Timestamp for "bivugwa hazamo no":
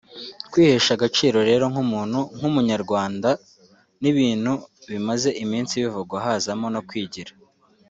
5.83-6.81